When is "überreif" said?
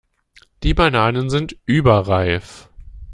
1.67-2.69